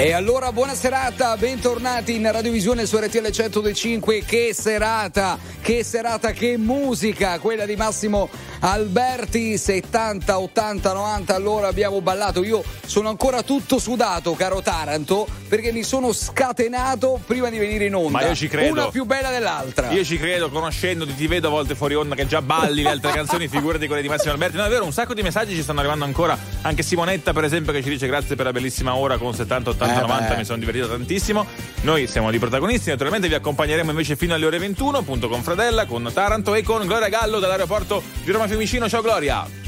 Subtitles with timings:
[0.00, 4.24] E allora buona serata, bentornati in Radiovisione su RTL 105.
[4.24, 8.30] Che serata, che serata, che musica, quella di Massimo
[8.60, 11.34] Alberti 70, 80, 90.
[11.34, 12.42] Allora abbiamo ballato.
[12.42, 17.94] Io sono ancora tutto sudato, caro Taranto, perché mi sono scatenato prima di venire in
[17.94, 18.20] onda.
[18.20, 18.72] Ma io ci credo.
[18.72, 19.90] Una più bella dell'altra.
[19.90, 23.12] Io ci credo, conoscendoti, ti vedo a volte fuori onda che già balli le altre
[23.12, 24.56] canzoni, figurati quelle di Massimo Alberti.
[24.56, 26.38] No, è vero, un sacco di messaggi ci stanno arrivando ancora.
[26.62, 29.89] Anche Simonetta, per esempio, che ci dice grazie per la bellissima ora con 70, 80,
[29.98, 30.28] Eh 90.
[30.28, 30.36] beh.
[30.36, 31.46] Mi sono divertito tantissimo.
[31.82, 35.86] Noi siamo i protagonisti, naturalmente vi accompagneremo invece fino alle ore 21, appunto con Fradella,
[35.86, 38.88] con Taranto e con Gloria Gallo dall'aeroporto di Roma Fiumicino.
[38.88, 39.60] Ciao Gloria!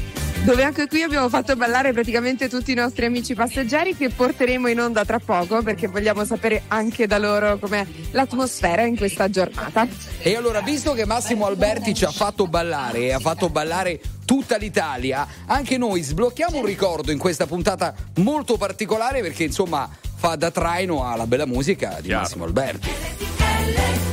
[0.43, 4.77] Dove anche qui abbiamo fatto ballare praticamente tutti i nostri amici passeggeri che porteremo in
[4.77, 9.87] onda tra poco perché vogliamo sapere anche da loro com'è l'atmosfera in questa giornata.
[10.19, 14.57] E allora, visto che Massimo Alberti ci ha fatto ballare e ha fatto ballare tutta
[14.57, 19.89] l'Italia, anche noi sblocchiamo un ricordo in questa puntata molto particolare perché insomma
[20.23, 22.21] fa da traino alla bella musica di Chiaro.
[22.21, 24.12] Massimo Alberti.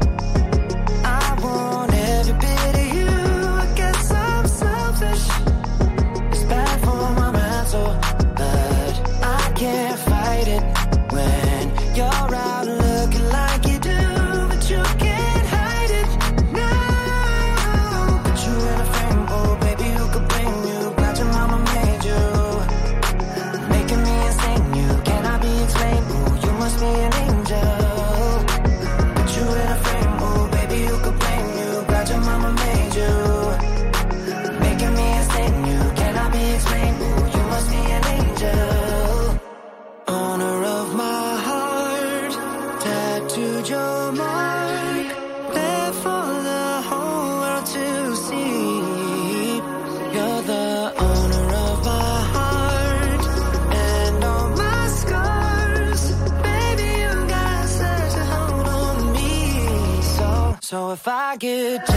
[61.31, 61.90] I get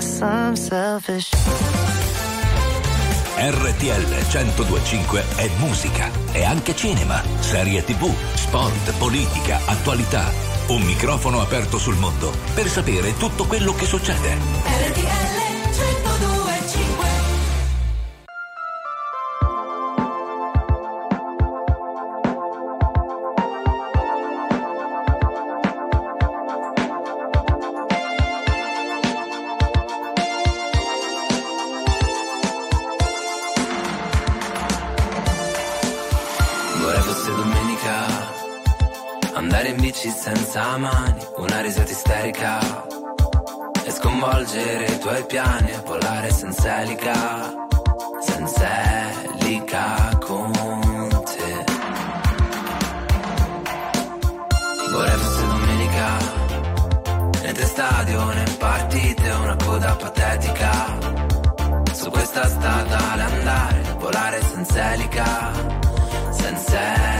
[0.00, 1.28] guess I'm selfish.
[3.36, 10.32] RTL 1025 è musica, è anche cinema, serie tv, sport, politica, attualità.
[10.68, 14.36] Un microfono aperto sul mondo per sapere tutto quello che succede.
[14.64, 15.49] RTL
[40.78, 42.86] mani Una risata isterica.
[43.84, 47.14] E sconvolgere i tuoi piani E volare senza elica
[48.20, 48.68] Senza
[49.40, 50.52] elica con
[51.24, 51.64] te.
[54.90, 56.08] Vorrei fosse domenica
[57.42, 60.98] Niente stadio né partite Una coda patetica.
[61.92, 65.78] Su questa strada all'andare Volare senza elica
[66.32, 67.19] senza elica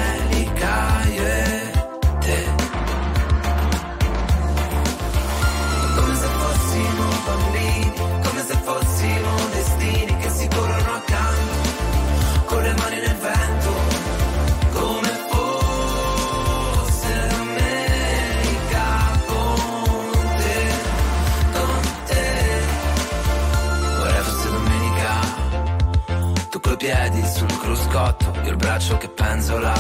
[27.70, 29.72] cruscotto, io il braccio che penzola.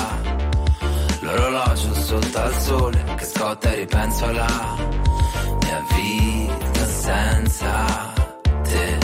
[1.20, 4.76] L'orologio sotto al sole che scotta e ripenso alla
[5.62, 8.12] mia vita senza
[8.62, 8.98] te.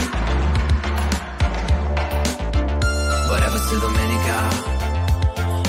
[3.27, 4.37] Vorrei fosse domenica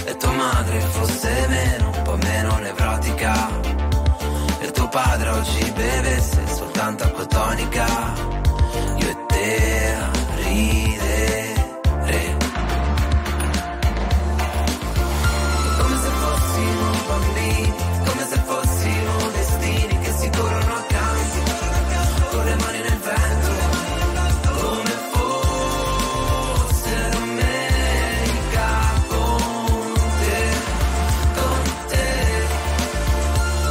[0.04, 3.48] e tua madre fosse meno, un po' meno nevrotica.
[4.60, 7.86] E tuo padre oggi bevesse soltanto acqua tonica.
[8.96, 10.17] Io e te
[18.04, 21.40] come se fossimo destini che si corrono accanto,
[22.30, 23.50] con le mani nel vento,
[24.60, 28.68] come fosse domenica
[29.08, 30.40] con te,
[31.34, 32.08] con te.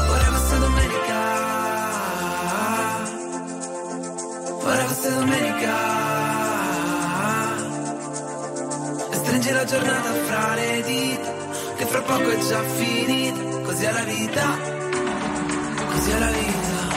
[0.07, 1.21] Vorrei fosse domenica,
[4.61, 5.75] vorrei fosse domenica.
[9.09, 11.16] E stringi la giornata fra le dita
[11.97, 14.57] Fra poco è già finita Così è la vita
[15.89, 16.95] Così è la vita.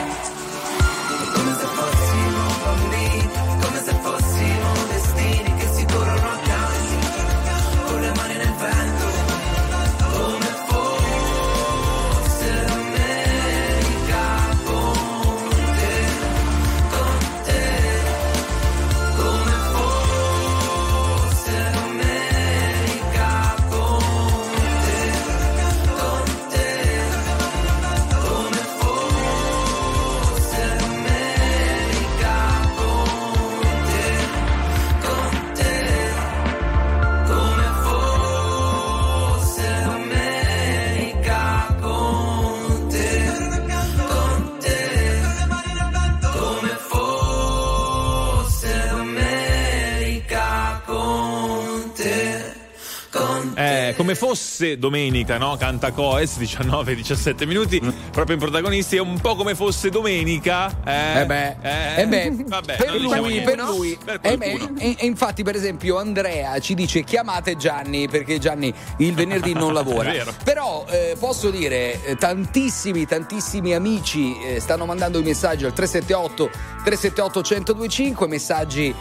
[1.33, 3.40] Come se fossimo bambini
[54.35, 54.50] te.
[54.61, 55.55] Fosse domenica, no?
[55.57, 60.69] Canta Coes, 19-17 minuti, proprio in protagonisti, è un po' come fosse domenica.
[60.85, 63.55] Eh, Eh beh, eh, eh beh, vabbè, per, diciamo lui, niente.
[63.55, 68.07] per lui, Per Eh beh, e, e infatti per esempio Andrea ci dice chiamate Gianni
[68.07, 70.13] perché Gianni il venerdì non lavora
[70.43, 76.49] però eh, posso dire eh, tantissimi tantissimi amici stanno mandando i messaggi al 378
[76.83, 78.93] 378 1025 messaggi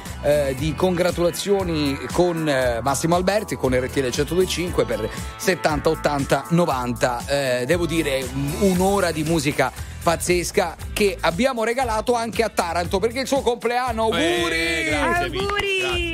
[0.57, 5.09] di congratulazioni con Massimo Alberti con RTL 1025 per
[5.51, 12.43] 70 80 90 Eh, devo dire un- un'ora di musica pazzesca che abbiamo regalato anche
[12.43, 14.05] a Taranto perché il suo compleanno.
[14.05, 14.21] Auguri!
[14.57, 15.79] Eh, grazie Auguri!
[15.81, 16.10] Grazie,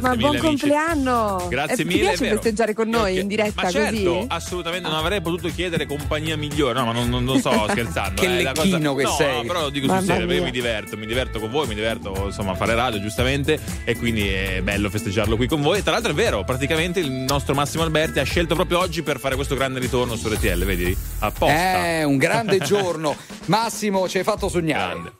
[0.00, 0.66] grazie, Ma mille, buon amici.
[0.68, 1.46] compleanno!
[1.48, 1.98] Grazie Eh, mille.
[1.98, 4.24] Ti piace festeggiare con noi in diretta ma certo, così?
[4.28, 6.78] assolutamente non avrei potuto chiedere compagnia migliore.
[6.78, 8.20] No, ma non, non- non sto scherzando.
[8.20, 9.36] Che eh, la lecchino che no, sei.
[9.36, 11.74] No, però lo dico Mamma sul serio, perché mi diverto, mi diverto con voi, mi
[11.74, 13.58] diverto insomma a fare radio, giustamente.
[13.84, 15.78] E quindi è bello festeggiarlo qui con voi.
[15.78, 19.18] E tra l'altro è vero, praticamente il nostro Massimo Alberti ha scelto proprio oggi per
[19.18, 20.96] fare questo grande ritorno su RTL, vedi?
[21.20, 21.54] Apposta.
[21.54, 23.16] È un grande giorno.
[23.46, 24.92] Massimo, ci hai fatto sognare.
[24.94, 25.12] Grande.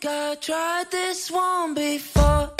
[0.00, 2.59] think I tried this one before.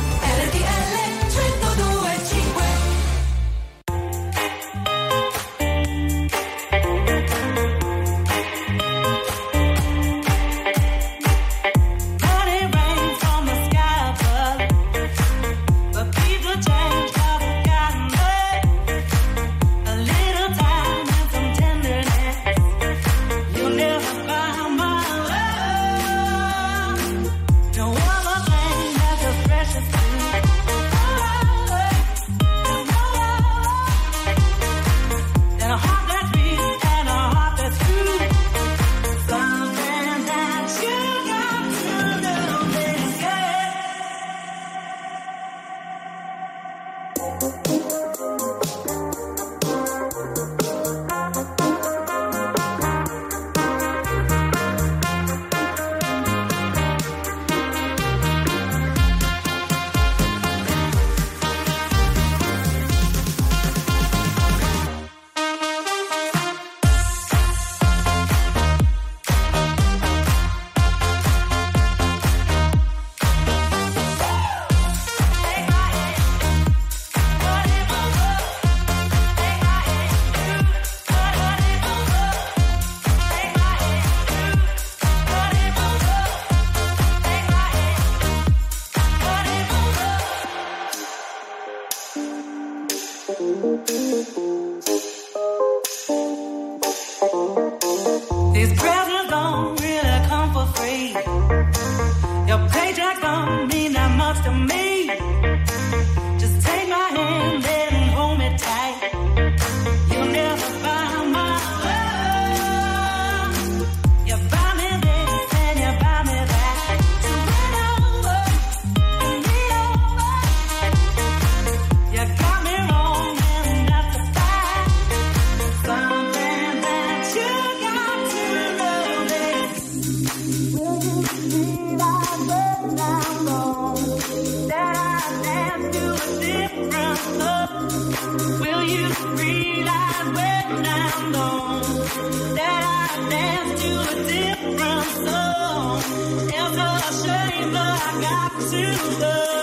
[148.71, 149.60] Matilda.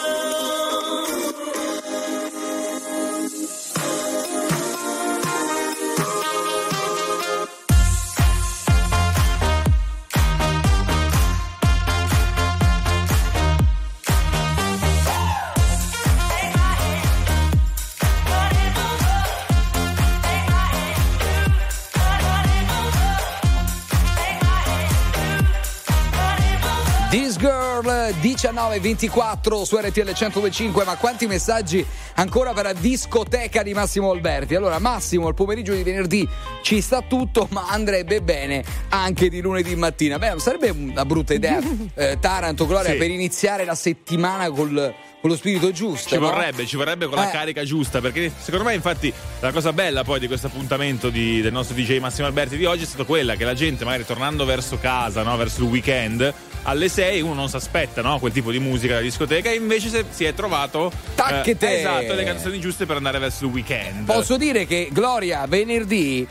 [28.39, 30.85] 19.24 su RTL 125.
[30.85, 34.55] Ma quanti messaggi ancora per la discoteca di Massimo Alberti?
[34.55, 36.27] Allora, Massimo, il pomeriggio di venerdì
[36.63, 40.19] ci sta tutto, ma andrebbe bene anche di lunedì mattina.
[40.19, 41.59] Beh, sarebbe una brutta idea,
[41.95, 42.97] eh, Taranto, Gloria, sì.
[42.97, 46.11] per iniziare la settimana col con lo spirito giusto.
[46.11, 46.31] Ci no?
[46.31, 47.23] vorrebbe, ci vorrebbe con eh.
[47.23, 51.41] la carica giusta, perché secondo me infatti la cosa bella poi di questo appuntamento di,
[51.41, 54.45] del nostro DJ Massimo Alberti di oggi è stata quella che la gente magari tornando
[54.45, 55.37] verso casa, no?
[55.37, 59.01] verso il weekend, alle 6 uno non si aspetta no, quel tipo di musica da
[59.01, 61.69] discoteca, e invece si è trovato Tacchete!
[61.69, 64.05] eh, esatto, le canzoni giuste per andare verso il weekend.
[64.05, 66.27] Posso dire che Gloria venerdì,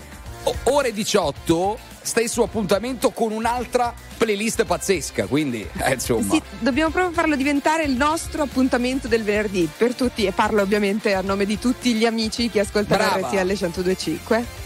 [0.63, 5.25] ore 18, stesso appuntamento con un'altra playlist pazzesca.
[5.25, 6.33] Quindi, eh, insomma.
[6.33, 11.13] Sì, dobbiamo proprio farlo diventare il nostro appuntamento del venerdì per tutti e parlo ovviamente
[11.13, 13.27] a nome di tutti gli amici che ascoltano Brava.
[13.27, 14.65] RTL 1025.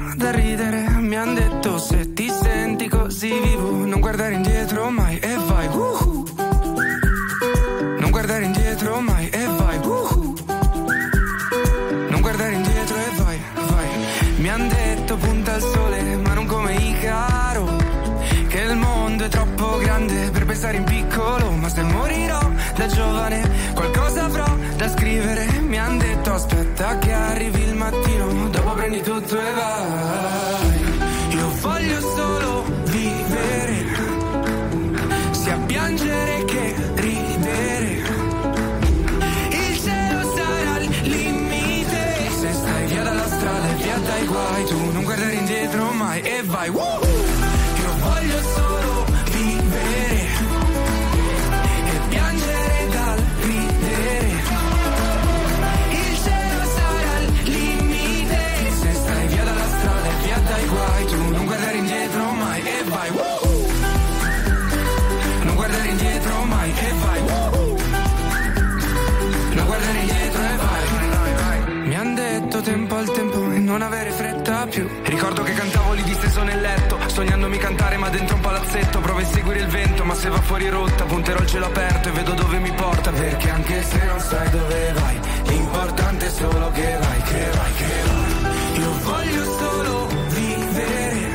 [73.71, 74.85] non avere fretta più.
[75.03, 78.99] Ricordo che cantavo lì disteso nel letto, sognandomi cantare ma dentro un palazzetto.
[78.99, 82.11] Provo a seguire il vento, ma se va fuori rotta, punterò il cielo aperto e
[82.11, 83.11] vedo dove mi porta.
[83.11, 87.85] Perché anche se non sai dove vai, l'importante è solo che vai, che vai, che
[88.07, 88.81] vai.
[88.81, 91.29] Io voglio solo vivere,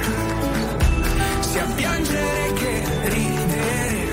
[1.41, 4.11] sia piangere che ridere.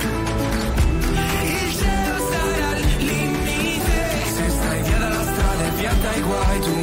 [1.44, 4.26] Il cielo sarà il limite.
[4.34, 6.83] Se stai via dalla strada e via dai guai, tu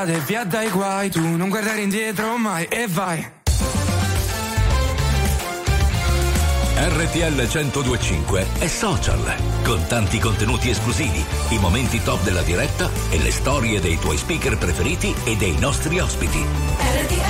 [0.00, 3.38] via dalla strada e via dai guai, tu non guardare indietro mai e vai.
[6.82, 13.30] RTL 1025 è social, con tanti contenuti esclusivi, i momenti top della diretta e le
[13.30, 16.38] storie dei tuoi speaker preferiti e dei nostri ospiti.
[16.38, 17.29] Lentamente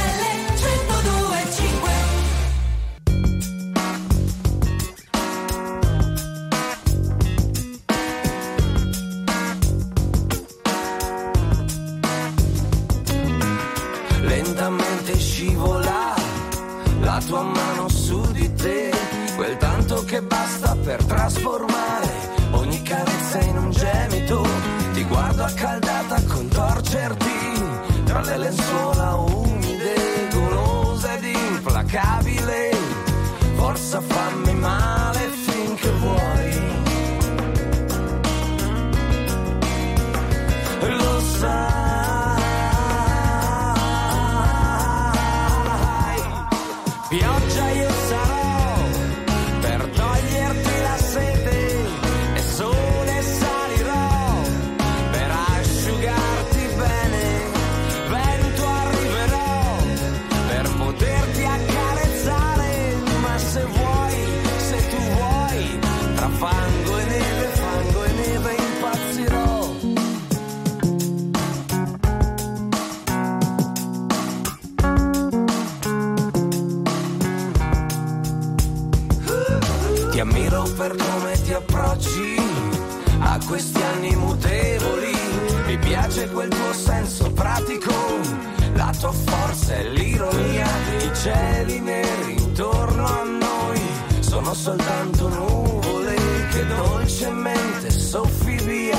[91.23, 93.81] cieli neri intorno a noi
[94.21, 96.15] sono soltanto nuvole
[96.51, 98.99] che dolcemente soffi via.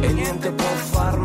[0.00, 1.16] E niente può far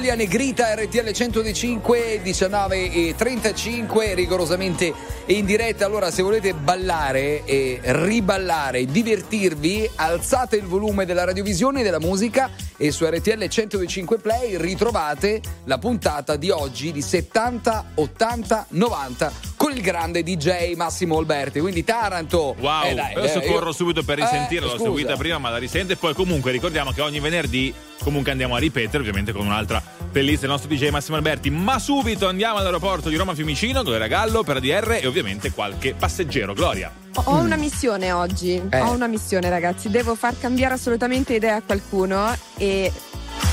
[0.00, 4.94] Magnolia Negrita RTL 105 19 e 35 rigorosamente
[5.26, 5.84] in diretta.
[5.84, 12.48] Allora se volete ballare e riballare divertirvi alzate il volume della radiovisione e della musica
[12.78, 19.76] e su RTL 105 Play ritrovate la puntata di oggi di 70 80 90 con
[19.78, 24.02] il grande DJ Massimo Alberti quindi Taranto Wow, Eh, dai, adesso eh, io- corro subito
[24.02, 24.84] per Eh, risentirla, l'ho scusa.
[24.84, 28.58] seguita prima ma la risente e poi comunque ricordiamo che ogni venerdì comunque andiamo a
[28.58, 33.16] ripetere ovviamente con un'altra playlist del nostro DJ Massimo Alberti ma subito andiamo all'aeroporto di
[33.16, 38.12] Roma Fiumicino Gloria Gallo per ADR e ovviamente qualche passeggero Gloria Ho ho una missione
[38.12, 38.60] oggi.
[38.70, 38.80] Eh.
[38.80, 39.90] Ho una missione, ragazzi.
[39.90, 42.90] Devo far cambiare assolutamente idea a qualcuno e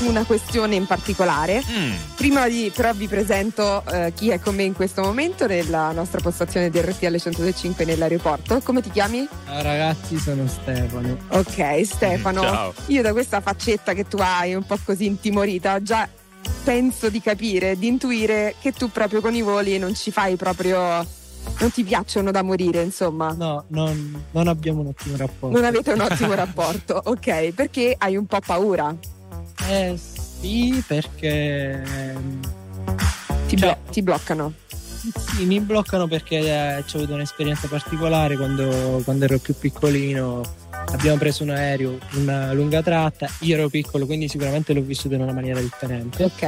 [0.00, 1.62] una questione in particolare.
[1.68, 5.92] Mm, Prima di però vi presento eh, chi è con me in questo momento nella
[5.92, 8.60] nostra postazione di RTL 105 nell'aeroporto.
[8.62, 9.26] Come ti chiami?
[9.46, 11.16] Ciao ragazzi, sono Stefano.
[11.28, 12.42] Ok, Stefano.
[12.42, 12.74] Ciao.
[12.86, 16.08] Io da questa faccetta che tu hai, un po' così intimorita, già
[16.64, 21.16] penso di capire, di intuire che tu proprio con i voli non ci fai proprio.
[21.60, 23.32] Non ti piacciono da morire, insomma.
[23.36, 25.56] No, non, non abbiamo un ottimo rapporto.
[25.56, 27.52] Non avete un ottimo rapporto, ok?
[27.52, 28.94] Perché hai un po' paura.
[29.66, 29.98] Eh
[30.40, 32.40] sì, perché ehm,
[33.48, 34.52] Ti, Cioè- blo- ti bloccano.
[35.34, 40.42] sì, mi bloccano perché eh, ho avuto un'esperienza particolare quando, quando ero più piccolino.
[40.90, 43.26] Abbiamo preso un aereo, una lunga tratta.
[43.40, 46.24] Io ero piccolo, quindi sicuramente l'ho vissuto in una maniera differente.
[46.24, 46.42] Ok.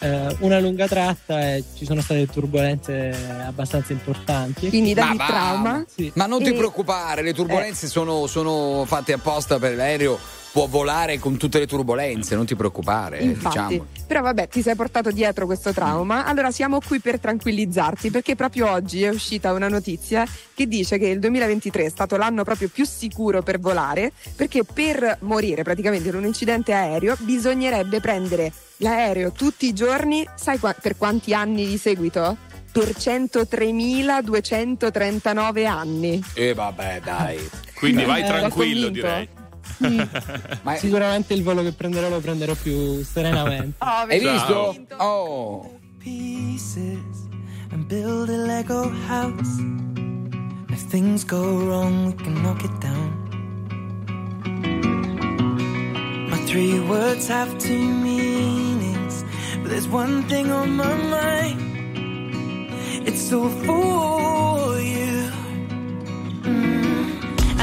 [0.00, 3.14] Eh, una lunga tratta e ci sono state turbulenze
[3.46, 4.68] abbastanza importanti.
[4.68, 5.84] Quindi va, trauma.
[5.92, 6.10] Sì.
[6.14, 7.88] Ma non ti E- preoccupare, le turbulenze Eh.
[7.88, 10.18] sono, sono fatte apposta per l'aereo,
[10.52, 13.86] può volare con tutte le turbulenze, non ti preoccupare, Infatti, diciamo.
[14.06, 16.24] però vabbè, ti sei portato dietro questo trauma.
[16.24, 21.06] Allora siamo qui per tranquillizzarti perché proprio oggi è uscita una notizia che dice che
[21.06, 26.16] il 2023 è stato l'anno proprio più sicuro per volare perché per morire praticamente in
[26.16, 31.76] un incidente aereo bisognerebbe prendere l'aereo tutti i giorni, sai qua- per quanti anni di
[31.78, 32.36] seguito?
[32.72, 36.20] Per 103.239 anni.
[36.34, 37.48] E vabbè, dai.
[37.74, 38.92] quindi vai Eh, tranquillo l'ho
[40.62, 43.76] Ma Sicuramente il volo che prenderò lo prenderò più serenamente.
[43.84, 44.72] Oh, hai visto?
[44.72, 44.94] Vinto.
[44.96, 45.78] Oh.
[46.00, 47.28] pieces
[47.72, 49.60] and build a Lego house.
[50.70, 53.10] If things go wrong, we can knock it down.
[56.30, 59.24] My three words have two meanings,
[59.60, 61.60] but there's one thing on my mind.
[63.06, 65.30] It's all for you.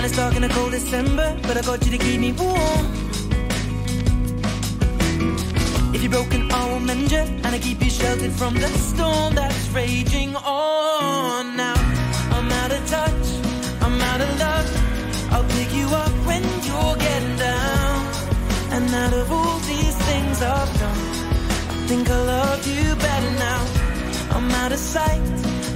[0.08, 2.86] it's dark in a cold December, but I got you to keep me warm.
[5.94, 9.36] If you're broken, I will mend you, and I keep you sheltered from the storm
[9.36, 11.58] that's raging on.
[11.58, 11.78] Now
[12.36, 13.26] I'm out of touch,
[13.86, 14.70] I'm out of love.
[15.34, 17.98] I'll pick you up when you're getting down.
[18.76, 21.02] And out of all these things I've done,
[21.72, 23.62] I think I love you better now.
[24.36, 25.22] I'm out of sight,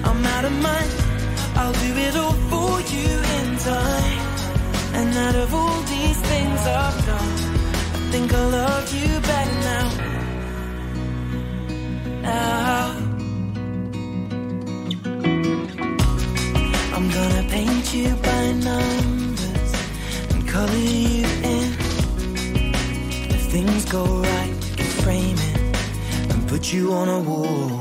[0.06, 1.11] I'm out of mind.
[1.62, 4.21] I'll do it all for you in time.
[4.97, 7.34] And out of all these things I've done,
[7.97, 9.88] I think I love you better now.
[12.21, 12.95] Now.
[16.95, 19.71] I'm gonna paint you by numbers
[20.32, 21.69] and color you in.
[23.36, 25.60] If things go right, can frame it
[26.32, 27.81] and put you on a wall.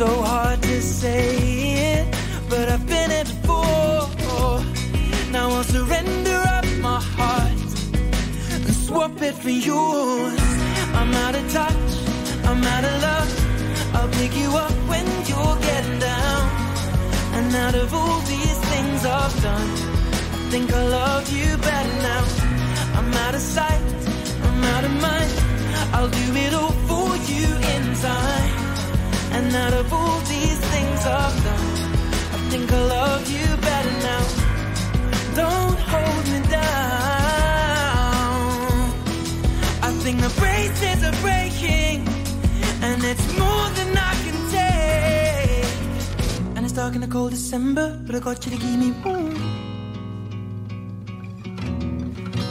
[0.00, 1.36] So hard to say
[1.92, 2.06] it,
[2.48, 4.64] but I've been it before.
[5.30, 7.52] Now I'll surrender up my heart
[8.54, 10.40] and swap it for yours.
[10.94, 11.92] I'm out of touch,
[12.48, 13.30] I'm out of love.
[13.96, 16.42] I'll pick you up when you're getting down.
[17.36, 19.70] And out of all these things I've done,
[20.32, 22.24] I think I love you better now.
[22.98, 23.82] I'm out of sight,
[24.46, 25.32] I'm out of mind.
[25.92, 28.39] I'll do it all for you in time.
[29.40, 31.70] And out of all these things I've done,
[32.34, 34.24] I think I love you better now.
[35.34, 36.60] Don't hold me down.
[39.82, 42.06] I think the braces are breaking,
[42.82, 45.72] and it's more than I can take.
[46.56, 49.36] And it's dark in the cold December, but I got you to keep me warm.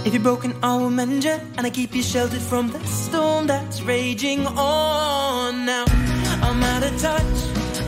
[0.05, 3.45] If you're broken, I will mend you, and I keep you sheltered from the storm
[3.45, 5.65] that's raging on.
[5.67, 5.85] Now
[6.59, 7.37] I'm out of touch,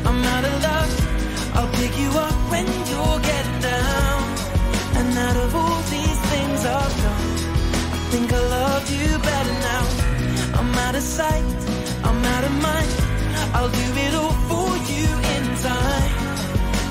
[0.06, 1.56] I'm out of love.
[1.56, 4.20] I'll pick you up when you're getting down.
[4.96, 7.28] And out of all these things I've done,
[7.92, 9.84] I think I love you better now.
[10.60, 11.44] I'm out of sight,
[12.06, 12.92] I'm out of mind.
[13.56, 16.14] I'll do it all for you in time.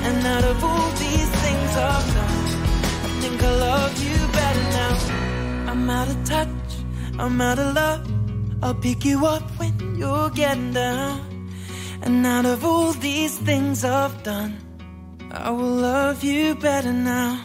[0.05, 2.45] And out of all these things I've done,
[3.05, 5.71] I think I love you better now.
[5.71, 6.69] I'm out of touch,
[7.17, 8.07] I'm out of love.
[8.61, 11.30] I'll pick you up when you're getting down.
[12.03, 14.57] And out of all these things I've done,
[15.31, 17.39] I will love you better now.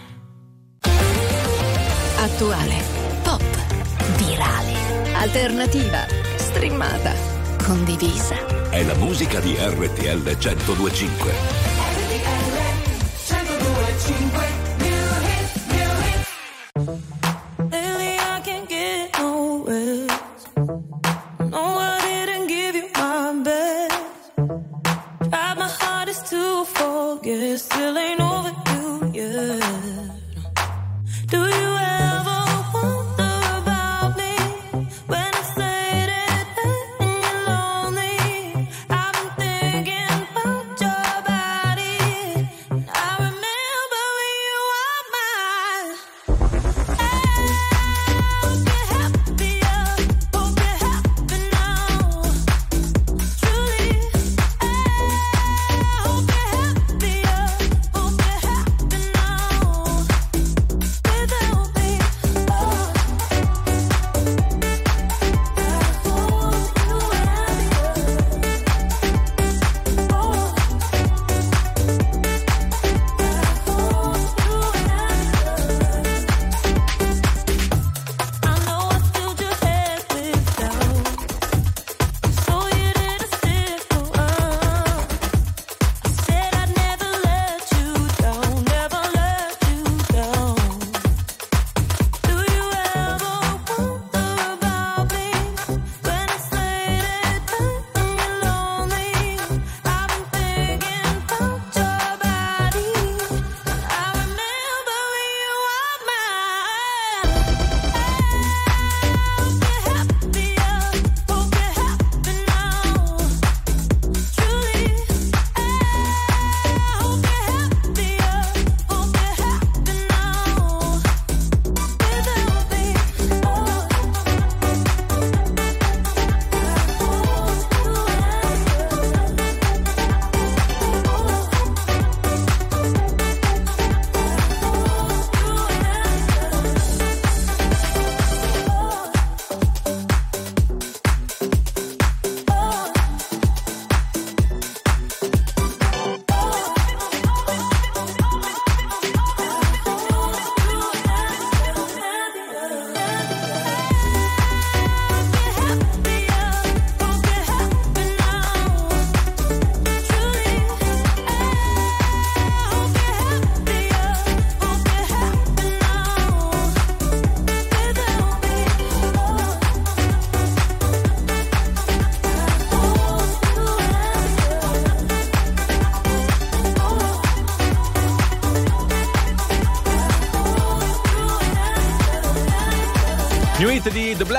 [2.18, 2.82] Attuale,
[3.22, 3.42] pop,
[4.16, 7.14] virale, alternativa, streamata,
[7.62, 8.36] condivisa.
[8.70, 11.65] È la musica di RTL 1025.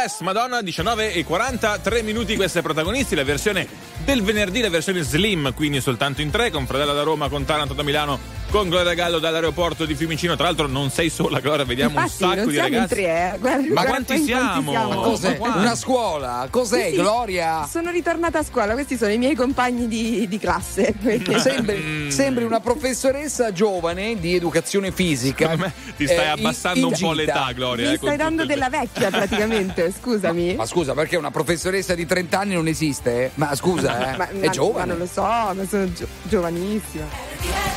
[0.07, 3.67] Blessed, Madonna, 19 e 43 minuti, questa è protagonisti, la versione
[4.05, 7.73] del venerdì, la versione slim, quindi soltanto in tre, con Fradella da Roma, con Taranto
[7.73, 8.17] da Milano,
[8.49, 10.35] con Gloria Gallo dall'aeroporto di Fiumicino.
[10.35, 12.93] Tra l'altro non sei sola, Gloria, vediamo Infatti, un sacco non di siamo in ragazzi.
[12.95, 13.37] tre, eh.
[13.39, 14.71] Guarda- Ma guarda quanti siamo?
[14.71, 14.89] siamo.
[14.89, 15.37] Ma cos'è?
[15.39, 15.55] Ma?
[15.55, 16.47] Una scuola?
[16.49, 16.95] Cos'è, Sì, sì.
[16.95, 17.67] Gloria?
[17.69, 20.93] Sono ritornata a scuola, questi sono i miei compagni di, di classe.
[21.01, 25.55] quindi- Sembri, sembri una professoressa giovane di educazione fisica.
[25.55, 27.33] Me ti stai eh, abbassando in- un in po' gita.
[27.33, 27.87] l'età, Gloria.
[27.89, 30.55] Mi eh, stai dando della vecchia praticamente, scusami.
[30.55, 33.31] Ma scusa, perché una professoressa di 30 anni non esiste?
[33.35, 34.17] Ma scusa, eh?
[34.17, 34.85] Ma- è ma- giovane.
[34.85, 37.76] Ma non lo so, ma sono gio- giovanissima.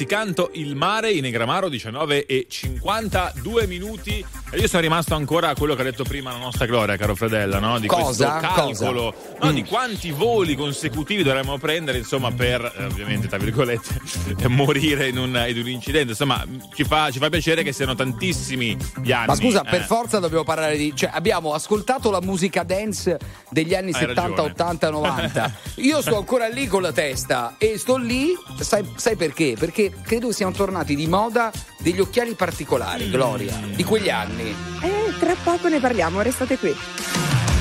[0.00, 4.24] ti canto il mare in Egramaro 19 e 52 minuti.
[4.50, 7.14] E io sono rimasto ancora a quello che ha detto prima la nostra Gloria, caro
[7.14, 7.78] Fredella, no?
[7.78, 8.38] Di Cosa?
[8.38, 13.99] questo calcolo, no, di quanti voli consecutivi dovremmo prendere, insomma, per eh, ovviamente, tra virgolette,
[14.48, 16.10] morire in un, in un incidente.
[16.10, 16.44] Insomma,
[16.74, 19.26] ci fa, ci fa piacere che siano tantissimi gli anni.
[19.26, 19.70] Ma scusa, eh.
[19.70, 20.92] per forza dobbiamo parlare di.
[20.94, 23.18] Cioè, abbiamo ascoltato la musica dance
[23.50, 24.50] degli anni Hai 70, ragione.
[24.50, 25.52] 80, 90.
[25.76, 29.56] Io sto ancora lì con la testa e sto lì, sai, sai perché?
[29.58, 33.10] Perché credo che siano tornati di moda degli occhiali particolari, Mm.
[33.10, 34.54] Gloria, di quegli anni.
[34.82, 37.29] Eh, tra poco ne parliamo, restate qui.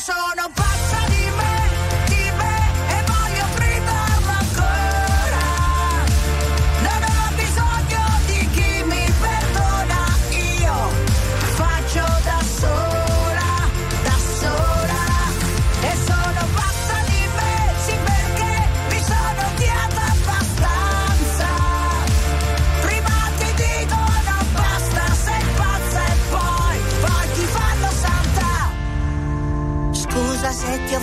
[0.00, 0.39] c'è.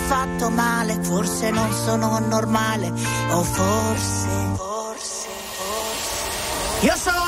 [0.08, 6.86] Fatto male, forse non sono normale, o forse, forse, forse.
[6.86, 7.27] Io sono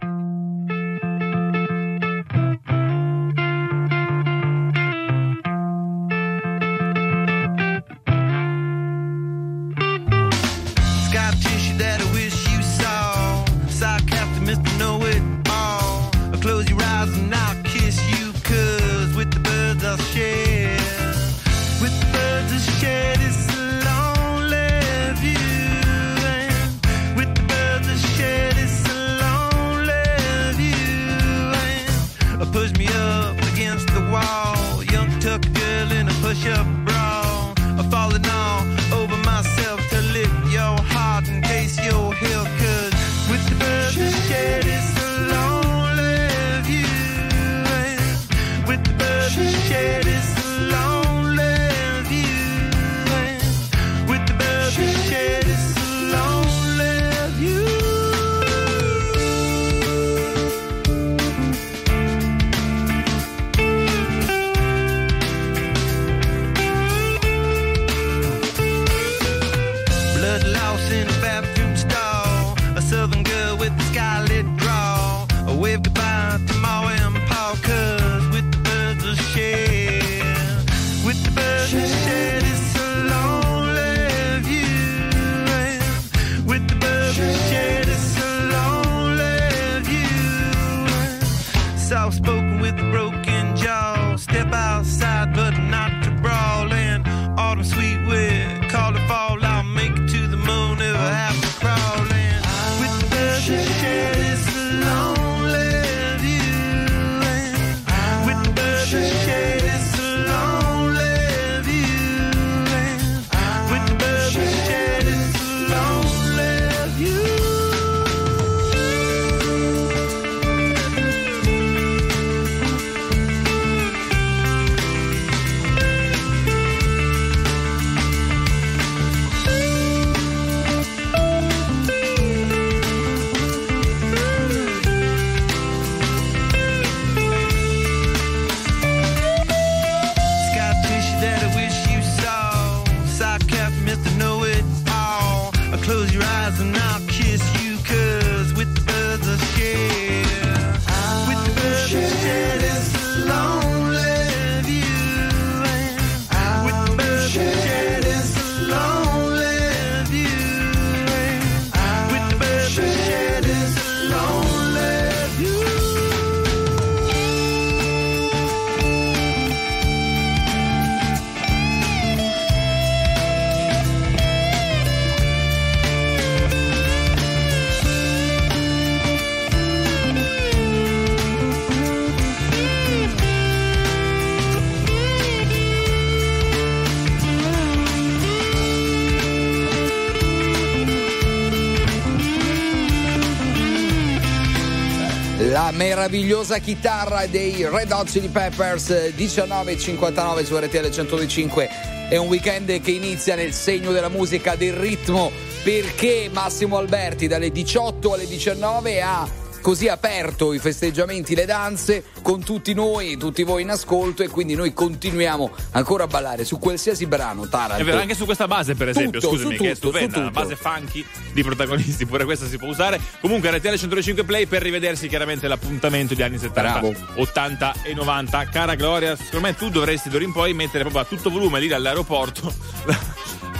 [195.91, 201.69] Meravigliosa chitarra dei Red Hot Chili Peppers 19.59 su RTL 105
[202.07, 205.31] è un weekend che inizia nel segno della musica del ritmo.
[205.63, 212.43] Perché Massimo Alberti dalle 18 alle 19 ha così aperto i festeggiamenti, le danze con
[212.43, 217.05] tutti noi, tutti voi in ascolto e quindi noi continuiamo ancora a ballare su qualsiasi
[217.05, 217.81] brano Taranto.
[217.81, 220.17] È vero, anche su questa base, per esempio, Tutto, scusami, su che è tutto, stupenda,
[220.17, 220.31] tutto.
[220.31, 222.99] base funky di protagonisti, pure questa si può usare.
[223.21, 226.93] Comunque, RTL 105 Play per rivedersi chiaramente l'appuntamento degli anni 70, Bravo.
[227.15, 228.45] 80 e 90.
[228.45, 231.67] Cara Gloria, secondo me tu dovresti d'ora in poi mettere proprio a tutto volume lì
[231.67, 232.53] dall'aeroporto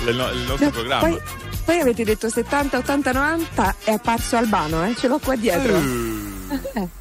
[0.05, 1.07] il, no- il nostro No, programma.
[1.07, 1.21] Poi,
[1.71, 4.93] poi avete detto 70, 80, 90 è apparso Albano, eh?
[4.93, 5.77] ce l'ho qua dietro.
[5.77, 6.89] Eh.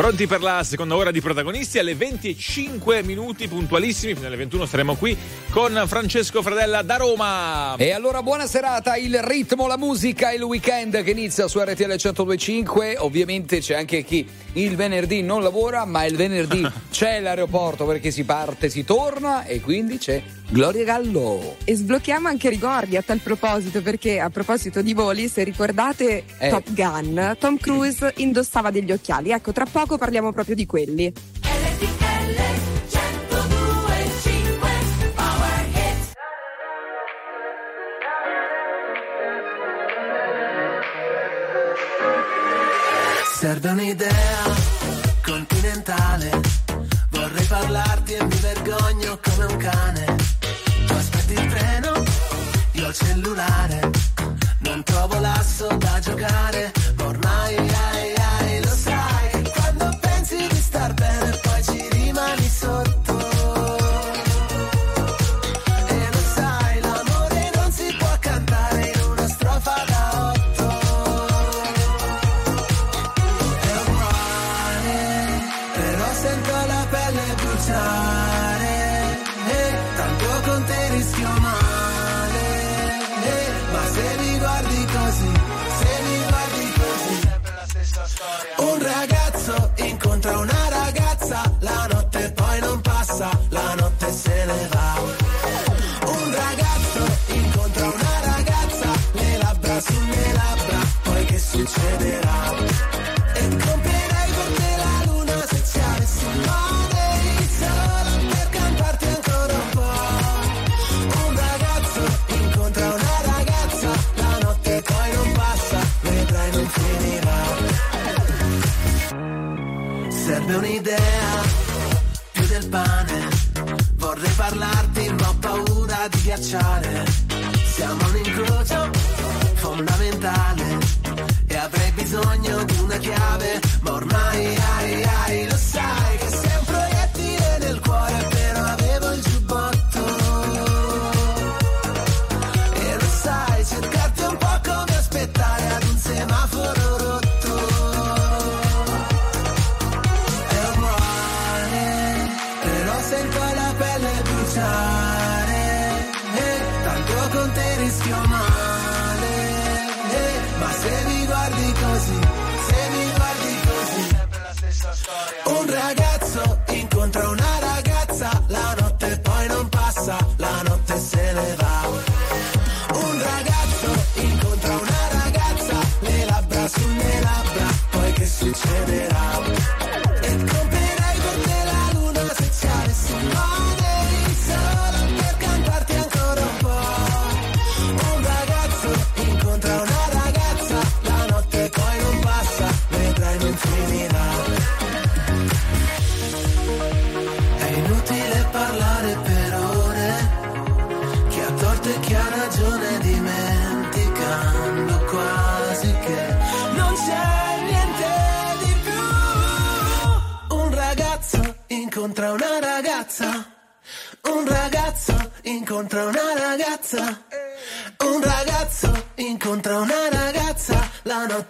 [0.00, 4.94] Pronti per la seconda ora di protagonisti alle 25 minuti puntualissimi, fino alle 21 saremo
[4.94, 5.14] qui
[5.50, 7.74] con Francesco Fradella da Roma.
[7.76, 12.96] E allora buona serata, il ritmo, la musica, il weekend che inizia su RTL 1025.
[13.00, 18.24] Ovviamente c'è anche chi il venerdì non lavora, ma il venerdì c'è l'aeroporto perché si
[18.24, 21.56] parte, si torna e quindi c'è Gloria Gallo.
[21.62, 26.48] E sblocchiamo anche ricordi a tal proposito, perché a proposito di voli, se ricordate eh.
[26.48, 29.30] Top Gun, Tom Cruise indossava degli occhiali.
[29.30, 31.12] Ecco, tra poco parliamo proprio di quelli.
[43.38, 44.54] Serve un'idea
[45.24, 46.40] continentale,
[47.10, 50.39] vorrei parlarti e mi vergogno come un cane
[50.90, 52.02] tu aspetti il treno,
[52.72, 53.90] io il cellulare.
[54.58, 57.99] Non trovo l'asso da giocare, ormai hai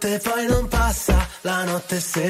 [0.01, 2.30] notte poi non passa, la notte se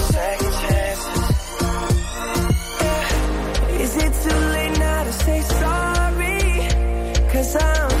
[5.25, 6.67] say sorry,
[7.31, 8.00] cause I'm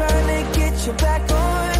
[0.00, 1.79] Trying to get you back on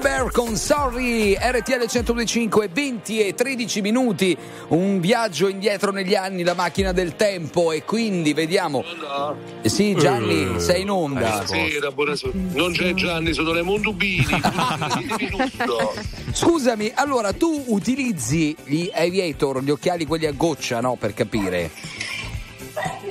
[0.00, 4.36] Bieber con Sorry, RTL 1025, 20 e 13 minuti,
[4.68, 8.84] un viaggio indietro negli anni, la macchina del tempo e quindi vediamo.
[9.60, 11.42] Eh, Sì, Gianni, Eh, sei in onda.
[11.44, 12.32] Buonasera, buonasera.
[12.52, 14.24] Non c'è Gianni, sono le Mondubini.
[16.30, 20.94] Scusami, allora tu utilizzi gli aviator, gli occhiali quelli a goccia, no?
[20.94, 21.72] Per capire.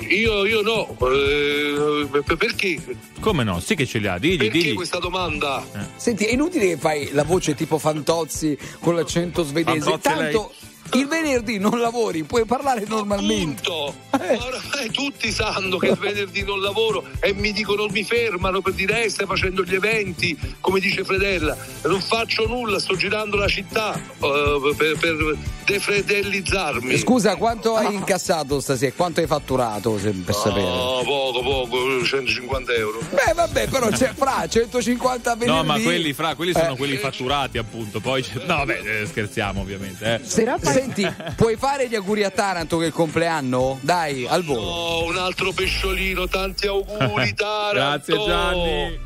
[0.10, 2.80] Io, io no, eh, per- perché?
[3.20, 3.60] Come no?
[3.60, 4.74] Sì che ce li ha, digli, Perché digli.
[4.74, 5.66] questa domanda?
[5.96, 9.80] Senti, è inutile che fai la voce tipo Fantozzi con l'accento svedese.
[9.90, 10.32] Fantozzi lei.
[10.34, 10.54] Tanto
[10.94, 13.62] il venerdì non lavori, puoi parlare normalmente.
[13.70, 18.74] Ma oramai tutti sanno che il venerdì non lavoro e mi dicono mi fermano per
[18.74, 21.56] dire eh, stai facendo gli eventi, come dice Fredella.
[21.84, 26.98] Non faccio nulla, sto girando la città eh, per, per defredellizzarmi.
[26.98, 28.94] Scusa, quanto hai incassato stasera?
[28.96, 30.66] Quanto hai fatturato, se- per sapere?
[30.66, 33.00] No, poco, poco, 150 euro.
[33.12, 35.58] Beh, vabbè, però c'è fra 150 venerdì.
[35.58, 36.78] No, ma quelli, fra, quelli sono Eh.
[36.78, 38.00] quelli fatturati, appunto.
[38.00, 40.16] Poi no, vabbè, eh, scherziamo, ovviamente.
[40.16, 40.20] Eh.
[40.24, 40.46] Se-
[40.78, 43.80] Senti, puoi fare gli auguri a Taranto che è il compleanno?
[43.82, 44.62] Dai, al volo.
[44.62, 48.14] Oh, un altro pesciolino, tanti auguri, Taranto.
[48.14, 49.00] Grazie, Gianni.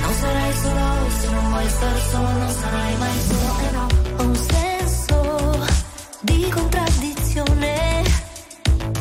[0.00, 3.58] Non sarai solo se non vuoi star solo, non sarai mai solo.
[3.58, 5.66] E no, ho un senso
[6.20, 8.02] di contraddizione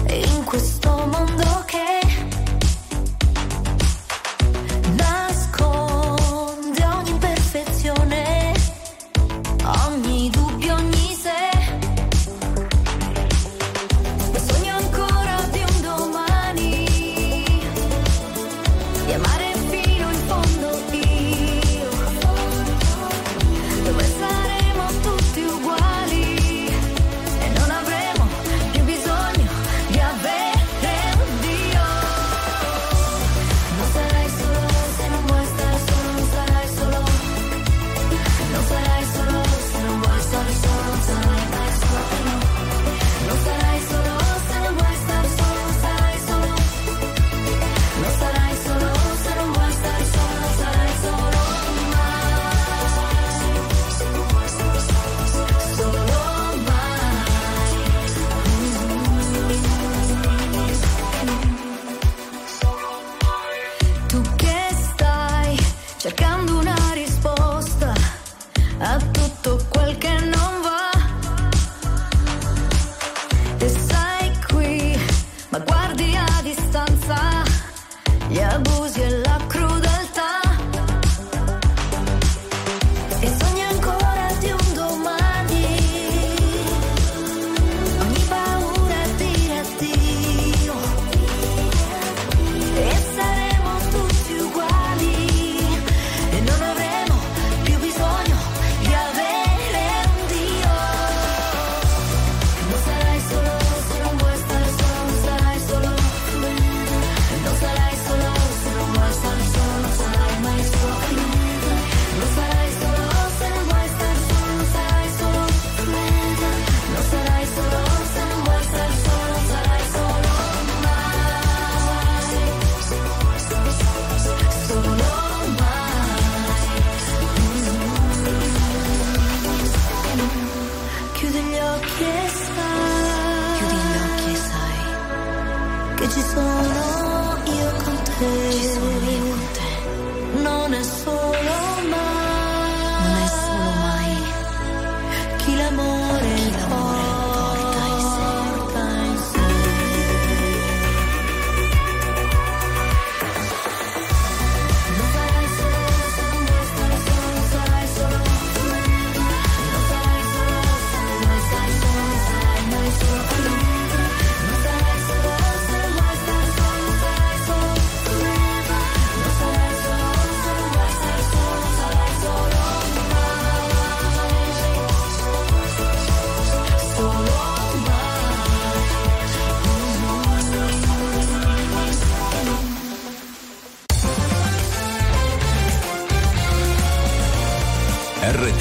[0.08, 1.63] in questo mondo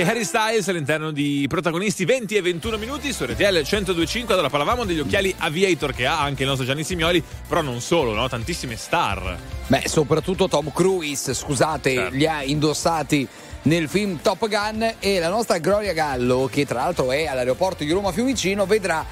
[0.00, 4.32] anche Harry Styles all'interno di protagonisti 20 e 21 minuti su RTL 1025.
[4.32, 8.14] Allora parlavamo degli occhiali Aviator che ha anche il nostro Gianni Simioli, però non solo,
[8.14, 8.28] no?
[8.28, 9.38] Tantissime star.
[9.66, 12.16] Beh, soprattutto Tom Cruise, scusate, certo.
[12.16, 13.26] li ha indossati
[13.62, 17.90] nel film Top Gun e la nostra Gloria Gallo, che tra l'altro è all'aeroporto di
[17.90, 19.04] Roma Fiumicino, vedrà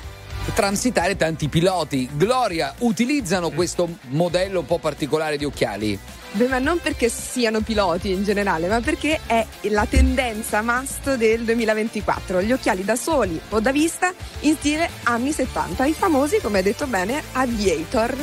[0.55, 2.09] transitare tanti piloti.
[2.13, 3.55] Gloria, utilizzano mm.
[3.55, 5.99] questo modello un po' particolare di occhiali?
[6.33, 11.43] Beh, ma non perché siano piloti in generale, ma perché è la tendenza must del
[11.43, 12.43] 2024.
[12.43, 16.65] Gli occhiali da soli o da vista in stile anni 70, i famosi, come hai
[16.65, 18.17] detto bene, Aviator.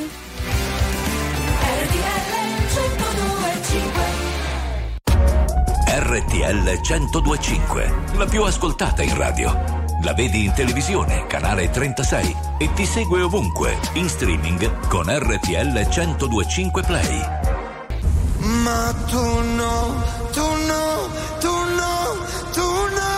[5.97, 9.83] RTL 1025, la più ascoltata in radio.
[10.03, 16.83] La vedi in televisione, canale 36 e ti segue ovunque, in streaming con RTL 1025
[16.83, 17.44] Play.
[18.45, 21.93] Ma tu no, tu no, tu no,
[22.53, 22.67] tu
[22.97, 23.13] no.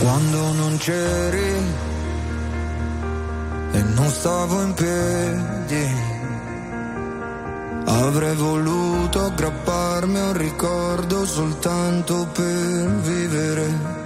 [0.00, 1.54] Quando non c'eri
[3.72, 5.94] e non stavo in piedi,
[7.84, 13.98] avrei voluto aggrapparmi a un ricordo soltanto per vivere.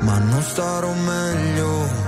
[0.00, 2.07] Ma non starò meglio.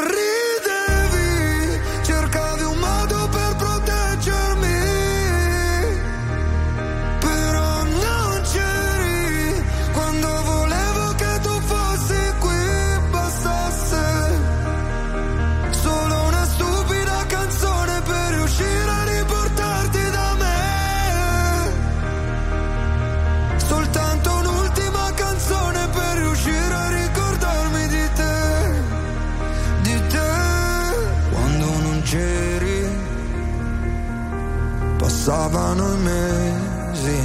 [35.31, 37.21] passavano i mesi.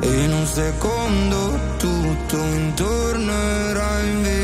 [0.00, 4.43] E in un secondo tutto intorno era invisibile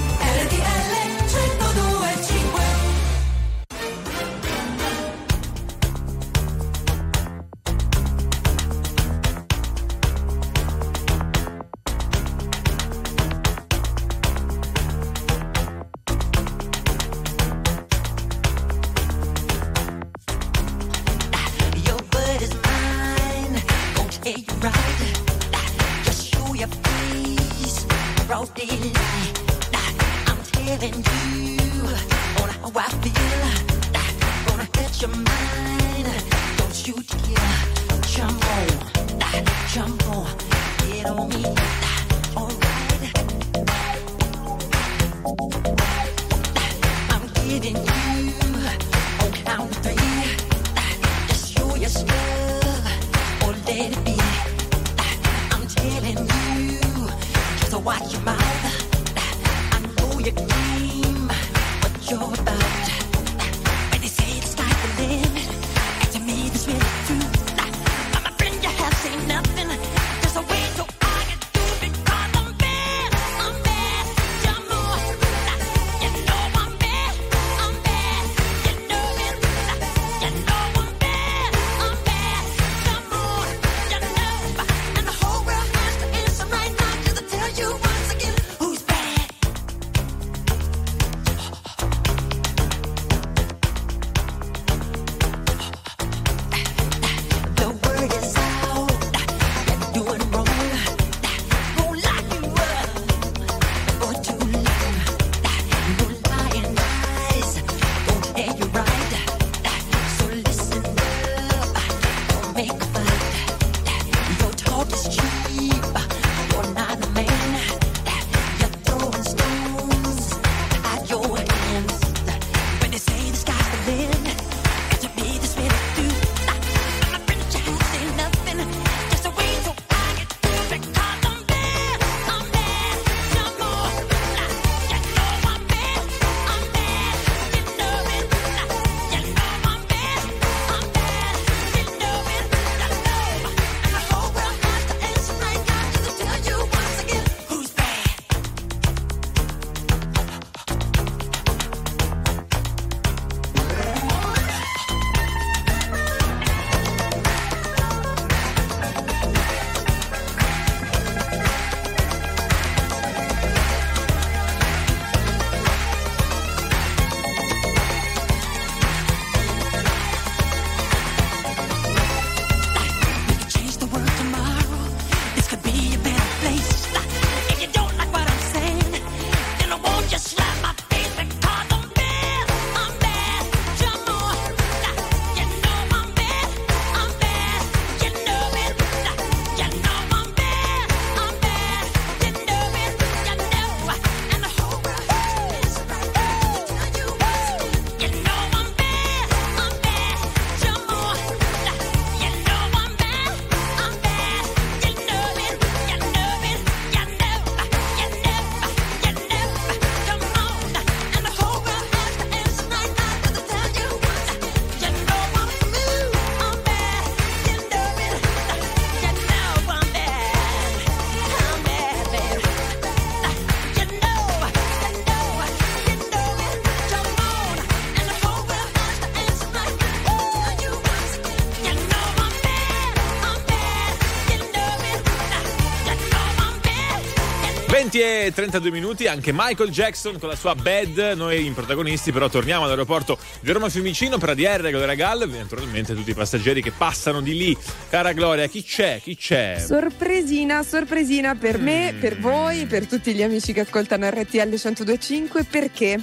[238.21, 242.29] 20 e 32 minuti, anche Michael Jackson con la sua Bad, noi in protagonisti però
[242.29, 247.21] torniamo all'aeroporto di Roma Fiumicino per ADR Gloria Gall, naturalmente tutti i passeggeri che passano
[247.21, 247.57] di lì.
[247.89, 248.99] Cara Gloria, chi c'è?
[249.01, 249.63] Chi c'è?
[249.65, 255.99] Sorpresina, sorpresina per me, per voi, per tutti gli amici che ascoltano RTL 1025 perché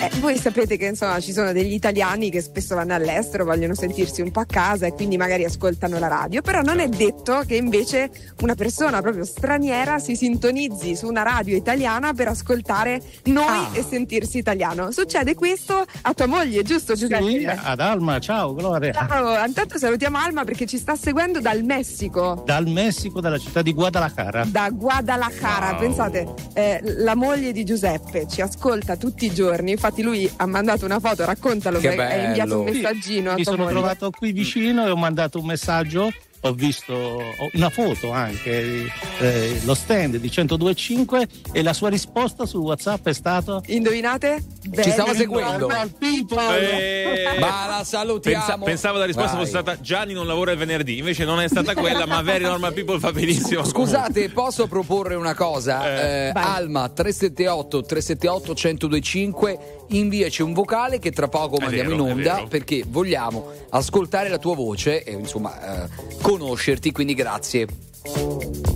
[0.00, 4.20] eh, voi sapete che insomma ci sono degli italiani che spesso vanno all'estero, vogliono sentirsi
[4.22, 7.56] un po' a casa e quindi magari ascoltano la radio, però non è detto che
[7.56, 8.10] invece
[8.40, 14.38] una persona proprio straniera si sintonizzi su una radio italiana per ascoltare noi e sentirsi
[14.38, 14.90] italiano.
[14.90, 17.28] Succede questo a tua moglie, giusto Giuseppe?
[17.30, 18.92] Sì, ad Alma, ciao Gloria.
[18.92, 22.42] Ciao, intanto salutiamo Alma perché ci sta seguendo dal Messico.
[22.46, 24.44] Dal Messico, dalla città di Guadalajara.
[24.46, 25.78] Da Guadalajara, Wow.
[25.78, 29.76] pensate, eh, la moglie di Giuseppe ci ascolta tutti i giorni.
[29.90, 33.30] Infatti, lui ha mandato una foto, raccontalo, ha inviato un messaggino.
[33.32, 36.12] a Mi sono trovato qui vicino e ho mandato un messaggio.
[36.42, 37.20] Ho visto
[37.52, 38.86] una foto anche,
[39.18, 44.42] eh, lo stand di 1025 e la sua risposta su WhatsApp è stato Indovinate?
[44.82, 45.66] Ci stava seguendo.
[45.68, 46.58] Normal people.
[46.58, 48.38] Eh, Ma la salutiamo.
[48.42, 49.40] pensa- pensavo la risposta Vai.
[49.44, 52.72] fosse stata Gianni non lavora il venerdì, invece non è stata quella, ma Very Normal
[52.72, 53.62] People fa benissimo.
[53.62, 56.00] Scusate, posso proporre una cosa?
[56.00, 59.58] Eh, Alma 378 378 1025
[59.88, 64.54] inviaci un vocale che tra poco mandiamo vero, in onda perché vogliamo ascoltare la tua
[64.54, 65.88] voce e insomma eh,
[66.36, 67.66] conoscerti, quindi grazie.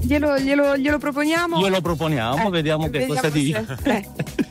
[0.03, 1.59] Glielo, glielo- glielo proponiamo?
[1.61, 3.65] Glielo proponiamo, Eh, vediamo che vediamo cosa dice.
[3.85, 4.07] eh,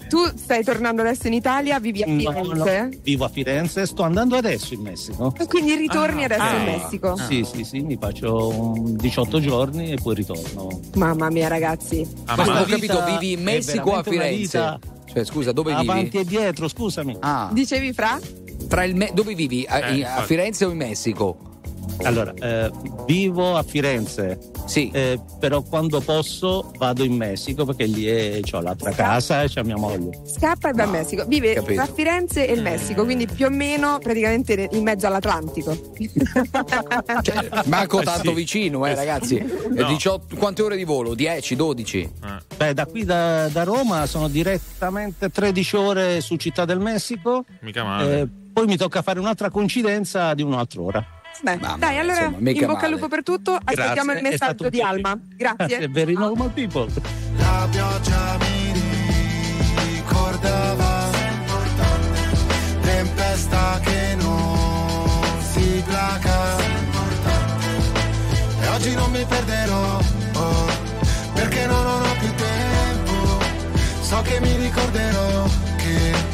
[0.10, 3.00] tu stai tornando adesso in Italia, vivi a No, no, Firenze?
[3.04, 5.34] vivo a Firenze, sto andando adesso in Messico.
[5.38, 7.16] E quindi ritorni adesso in Messico?
[7.18, 10.80] Sì, sì, sì, mi faccio un 18 giorni e poi ritorno.
[10.96, 12.08] Mamma mia, ragazzi.
[12.26, 14.80] Ma non ho capito, vivi in Messico o a Firenze?
[15.14, 16.18] Cioè, scusa, dove Avanti vivi?
[16.18, 17.16] e dietro, scusami.
[17.20, 18.20] Ah, Dicevi fra?
[18.68, 19.66] tra il Me- dove vivi?
[19.70, 20.24] A, Eh, a.
[20.24, 21.38] Firenze o in Messico?
[22.04, 22.72] Allora, eh,
[23.06, 24.92] vivo a Firenze, sì.
[25.40, 29.78] però quando posso vado in Messico perché lì è- ho l'altra casa e c'è mia
[29.78, 30.20] moglie.
[30.26, 31.24] Scappa e va in Messico.
[31.26, 31.74] Vive capito.
[31.82, 35.72] tra Firenze e il Messico, quindi più o meno praticamente in mezzo all'Atlantico.
[37.66, 38.34] Manco Eh, tanto sì.
[38.36, 39.40] vicino, eh, Eh, ragazzi.
[39.70, 39.76] no.
[39.80, 41.14] Eh, 18 quante ore di volo?
[41.16, 42.12] 10, 12?
[42.58, 47.46] Beh, da qui da, da Roma sono direttamente 13 ore su Città del Messico.
[47.62, 48.20] Mica male.
[48.22, 51.06] Eh, poi mi tocca fare un'altra coincidenza di un'altra ora.
[51.42, 52.90] Beh, dai, allora insomma, in bocca al male.
[52.92, 53.54] lupo per tutto.
[53.54, 54.82] Aspettiamo Grazie, il messaggio di.
[54.82, 55.20] Alma.
[55.36, 55.88] Grazie.
[55.90, 56.92] Very normal people.
[57.38, 58.74] La pioggia mi
[59.96, 61.10] ricordava
[62.82, 65.14] tempesta che non
[65.52, 66.58] si placa
[68.62, 70.00] e oggi non mi perderò
[70.34, 70.66] oh,
[71.34, 73.44] perché non ho più tempo
[74.02, 75.46] so che mi ricorderò
[75.78, 76.33] che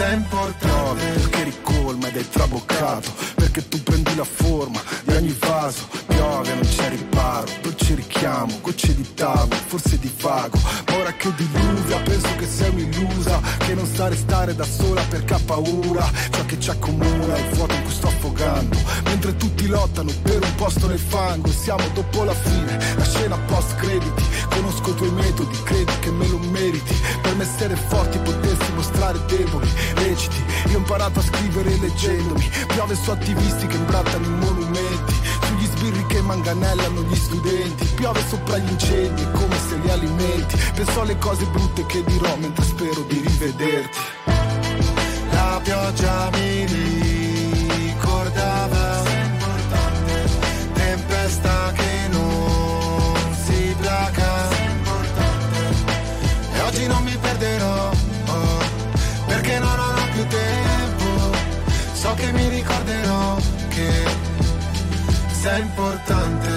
[0.00, 5.86] sei importante perché ricolma ed è traboccato perché tu prendi la forma di ogni vaso
[6.06, 10.58] piove non c'è riparo dolce richiamo gocce di tavolo forse di vago.
[10.86, 15.34] Ma ora che diluvia penso che sei un'illusa che non sa restare da sola perché
[15.34, 16.10] ha paura.
[16.30, 20.42] Ciò che ci accomuna è il vuoto in cui sto affogando mentre tutti lottano per
[20.42, 21.50] un posto nel fango.
[21.50, 24.22] Siamo dopo la fine la scena post crediti.
[24.48, 26.94] Conosco i tuoi metodi credi che me lo meriti.
[27.22, 32.48] Per me essere forti potessi mostrare deboli reciti io ho imparato a scrivere leggendomi.
[32.68, 35.14] Piove su attivisti che imbrattano i monumenti.
[35.42, 37.86] Sugli sbirri che manganellano gli studenti.
[37.94, 40.56] Piove sopra gli incendi come se li alimenti.
[40.74, 43.98] Penso alle cose brutte che dirò mentre spero di rivederti.
[45.32, 46.99] La pioggia mi ricordava
[65.40, 66.50] sei importante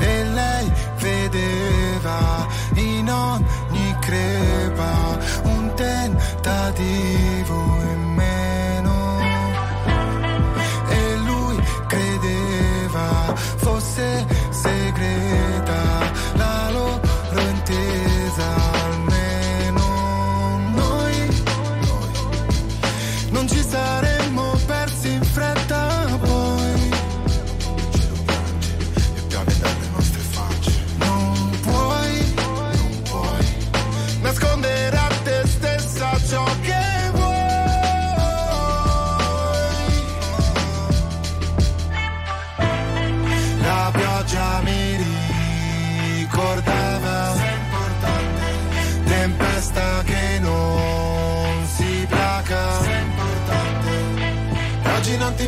[0.00, 7.25] e lei vedeva in ogni crepa un tentativo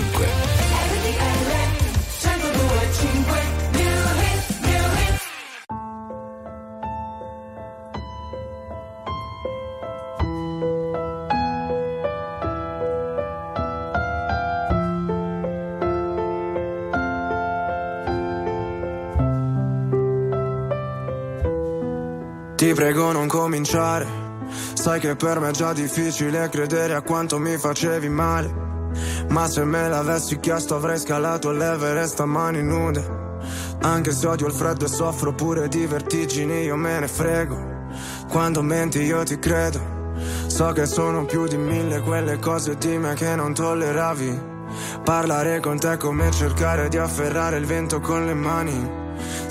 [0.00, 0.50] 1025.
[22.56, 24.06] Ti prego non cominciare,
[24.74, 28.69] sai che per me è già difficile credere a quanto mi facevi male.
[29.30, 33.18] Ma se me l'avessi chiesto avrei scalato l'Everest a mani nude.
[33.82, 37.56] Anche se odio il freddo e soffro pure di vertigini, io me ne frego.
[38.28, 39.80] Quando menti io ti credo.
[40.46, 44.48] So che sono più di mille quelle cose di me che non tolleravi.
[45.04, 48.99] Parlare con te è come cercare di afferrare il vento con le mani.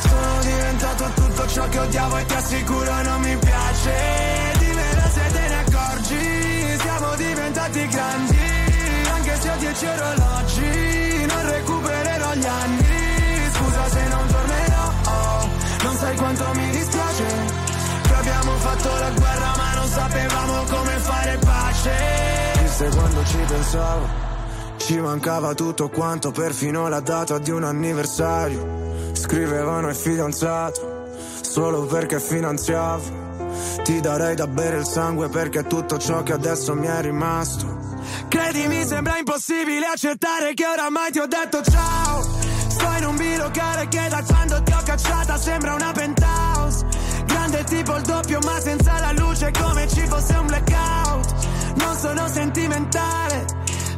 [0.00, 3.92] Sono diventato tutto ciò che odiavo e ti assicuro non mi piace.
[4.58, 8.38] Dimmelo se te ne accorgi Siamo diventati grandi.
[9.12, 12.86] Anche se ho dieci orologi Non recupererò gli anni.
[13.52, 15.48] Scusa se non tornerò
[15.82, 17.26] Non sai quanto mi dispiace.
[18.02, 21.90] Che abbiamo fatto la guerra ma non sapevamo come fare pace.
[22.62, 24.26] Viste quando ci pensavo
[24.78, 28.87] ci mancava tutto quanto, perfino la data di un anniversario.
[29.18, 31.08] Scrivevano il fidanzato,
[31.42, 33.26] solo perché finanziavo.
[33.82, 37.66] Ti darei da bere il sangue perché è tutto ciò che adesso mi è rimasto.
[38.28, 42.22] Credimi, sembra impossibile accettare che oramai ti ho detto ciao.
[42.68, 46.86] Sto in un bilocale che da quando ti ho cacciata sembra una penthouse.
[47.26, 51.34] Grande tipo il doppio, ma senza la luce, come ci fosse un blackout.
[51.74, 53.46] Non sono sentimentale.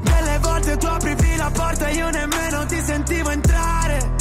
[0.00, 4.19] Delle volte tu aprivi la porta e io nemmeno ti sentivo entrare.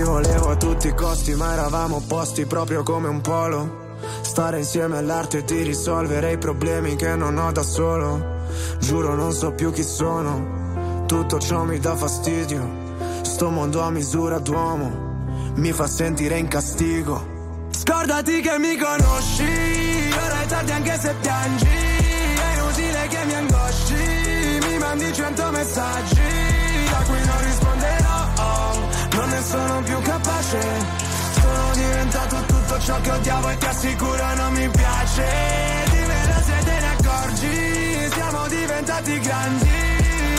[0.00, 3.98] Ti volevo a tutti i costi, ma eravamo opposti proprio come un polo.
[4.22, 8.46] Stare insieme all'arte e di risolvere i problemi che non ho da solo.
[8.78, 12.66] Giuro non so più chi sono, tutto ciò mi dà fastidio.
[13.20, 17.68] Sto mondo a misura d'uomo mi fa sentire in castigo.
[17.68, 21.66] Scordati che mi conosci, ora è tardi anche se piangi.
[21.66, 26.20] È inutile che mi angosci, mi mandi cento messaggi
[26.90, 28.10] a cui non risponderò.
[29.12, 30.60] Non ne sono più capace.
[31.40, 35.24] Sono diventato tutto ciò che odiavo e ti assicuro non mi piace.
[35.90, 39.70] Dimmelo se te ne accorgi, siamo diventati grandi.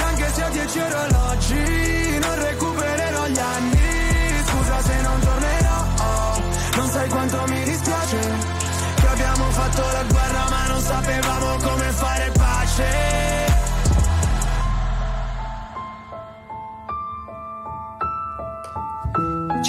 [0.06, 4.44] Anche se ho dieci orologi, non recupererò gli anni.
[4.46, 5.86] Scusa se non tornerò,
[6.76, 8.20] non sai quanto mi dispiace.
[8.96, 13.21] Che abbiamo fatto la guerra ma non sapevamo come fare pace.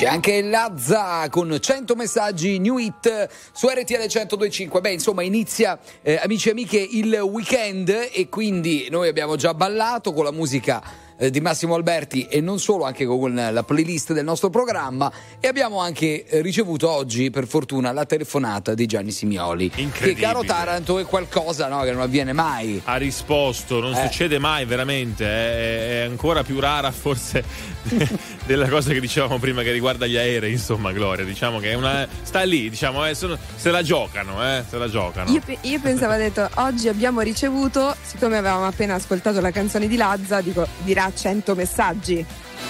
[0.03, 4.81] C'è anche Lazza con 100 messaggi new hit su RTL 1025.
[4.81, 10.12] Beh, insomma, inizia eh, amici e amiche il weekend e quindi noi abbiamo già ballato
[10.12, 10.83] con la musica
[11.16, 15.09] eh, di Massimo Alberti e non solo, anche con la playlist del nostro programma
[15.39, 19.70] e abbiamo anche eh, ricevuto oggi, per fortuna, la telefonata di Gianni Simioli.
[19.70, 22.83] Che caro Taranto è qualcosa no, che non avviene mai.
[22.87, 24.03] Ha risposto, non Eh.
[24.09, 27.45] succede mai veramente, è, è ancora più rara forse
[28.47, 32.07] della cosa che dicevamo prima che riguarda gli aerei, insomma Gloria, diciamo che è una,
[32.23, 35.31] sta lì, diciamo, eh, sono- se la giocano, eh, se la giocano.
[35.31, 39.97] Io, io pensavo, ha detto, oggi abbiamo ricevuto, siccome avevamo appena ascoltato la canzone di
[39.97, 42.25] Lazza, dico, dirà 100 messaggi.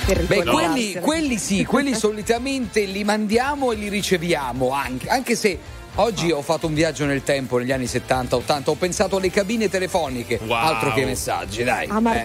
[0.04, 1.00] Per Beh, quelli, ricollegarsene.
[1.00, 5.58] quelli sì, quelli solitamente li mandiamo e li riceviamo anche, anche se
[5.96, 10.40] oggi ho fatto un viaggio nel tempo negli anni 70-80, ho pensato alle cabine telefoniche,
[10.48, 11.88] altro che messaggi, dai.
[11.88, 12.24] A eh.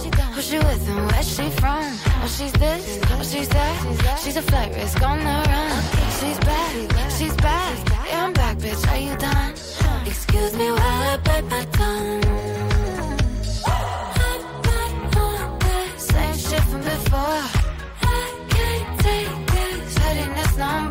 [0.41, 1.83] Who she with and where she from?
[2.23, 4.19] Oh, she's this, oh, she's that.
[4.23, 5.83] She's a flight risk on the run.
[6.19, 7.77] She's back, she's back.
[8.07, 8.91] Yeah, I'm back, bitch.
[8.91, 9.51] Are you done?
[10.07, 12.23] Excuse me while I bite my tongue.
[15.97, 17.43] Same shit from before.
[18.01, 19.97] I can't take this.
[19.99, 20.90] Heading this number.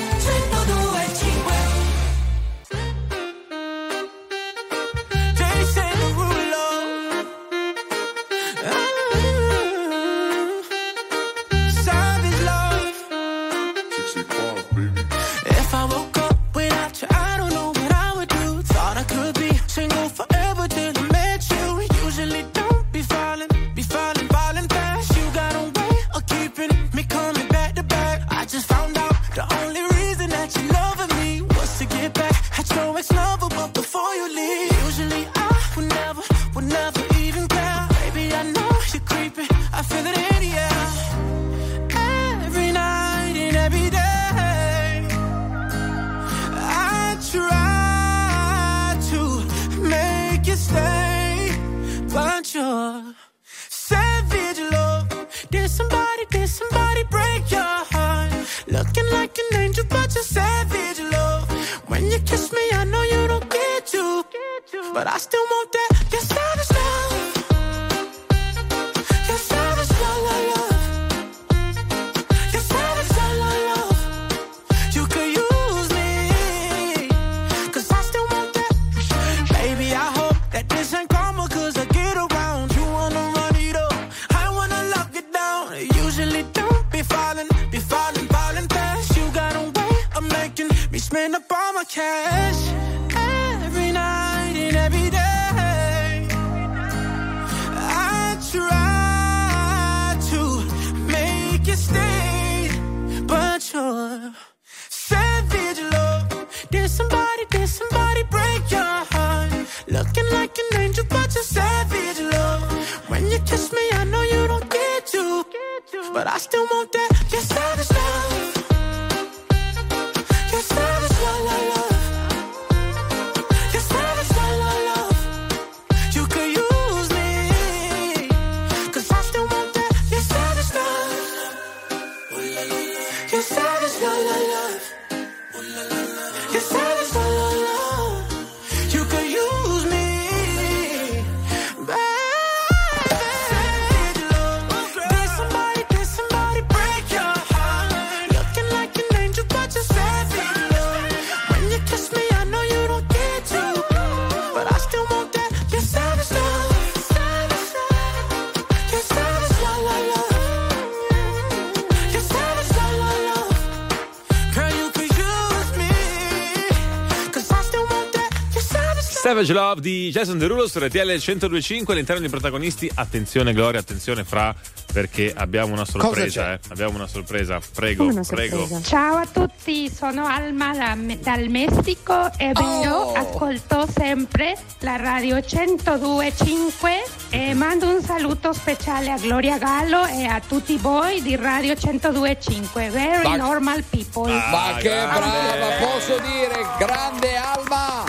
[169.31, 172.91] Savage Love di Jason Derulo su RTL 1025 all'interno dei protagonisti.
[172.93, 174.53] Attenzione Gloria, attenzione Fra,
[174.91, 176.59] perché abbiamo una sorpresa, eh.
[176.67, 177.61] Abbiamo una sorpresa.
[177.73, 178.57] Prego, una prego.
[178.65, 178.81] sorpresa?
[178.81, 186.91] Ciao a tutti, sono Alma da- dal Messico e vengo, ascolto sempre la radio 1025
[187.29, 192.89] e mando un saluto speciale a Gloria Gallo e a tutti voi di radio 1025.
[192.89, 194.29] Very Ma- normal people.
[194.29, 198.00] Ma che brava, posso dire, grande Alma!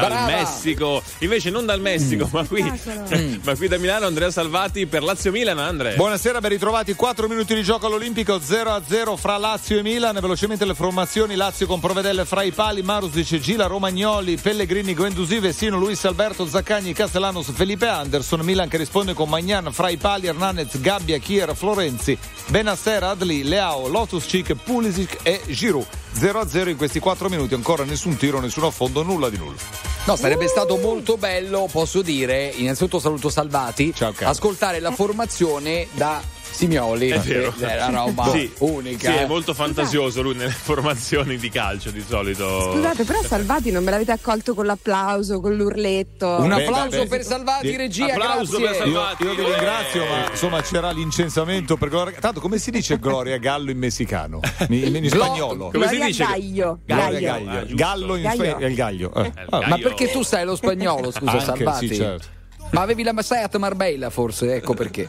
[0.00, 0.26] Dal Brava.
[0.26, 2.62] Messico, invece non dal Messico, ma, qui,
[3.42, 5.94] ma qui da Milano Andrea Salvati per Lazio Milan, Andre.
[5.96, 6.94] Buonasera, ben ritrovati.
[6.94, 10.16] 4 minuti di gioco all'Olimpico 0-0 fra Lazio e Milan.
[10.20, 15.78] Velocemente le formazioni: Lazio con Provedelle fra i pali, Marusic, Gila, Romagnoli, Pellegrini, Guendusi, Vessino,
[15.78, 18.40] Luis Alberto, Zaccagni, Castellanos, Felipe Anderson.
[18.40, 22.16] Milan che risponde con Magnan fra i pali, Hernandez, Gabbia, Kier, Florenzi,
[22.46, 25.86] Benasser, Adli, Leao, Lotus Cic, Pulisic e Giroud.
[26.18, 27.54] 0-0 in questi 4 minuti.
[27.54, 29.87] Ancora nessun tiro, nessun affondo, nulla di nulla.
[30.04, 33.92] No, sarebbe stato molto bello, posso dire, innanzitutto saluto Salvati,
[34.22, 36.20] ascoltare la formazione da
[36.58, 37.08] Simioli.
[37.10, 37.54] È vero.
[37.56, 38.50] Una roba Sì.
[38.58, 39.12] unica.
[39.12, 39.26] Sì, è eh.
[39.26, 42.72] molto fantasioso lui nelle formazioni di calcio di solito.
[42.72, 46.26] Scusate, però Salvati non me l'avete accolto con l'applauso, con l'urletto.
[46.26, 47.76] Un Beh, applauso beh, per Salvati, Sì.
[47.76, 48.78] regia, Applauso grazie.
[48.78, 49.22] per Io, Salvati.
[49.22, 52.18] io vi ringrazio, ma insomma c'era l'incensamento per Gloria.
[52.18, 54.40] Tanto come si dice Gloria Gallo in messicano?
[54.68, 55.70] In, in Glo- spagnolo.
[55.70, 56.24] Come si Gloria dice?
[56.24, 56.78] Gaglio.
[56.84, 57.44] Gloria Gaglio.
[57.44, 57.58] Gaglio.
[57.60, 57.74] Ah.
[57.76, 58.44] Gallo in Gaglio.
[58.44, 59.14] spa- è il Gaglio.
[59.14, 59.32] Eh.
[59.48, 59.66] gallo.
[59.68, 61.86] Ma perché tu sai lo spagnolo, scusa, Anche, Salvati?
[61.88, 62.26] sì, certo.
[62.70, 65.08] Ma avevi la Massaiat Marbella, forse, ecco perché.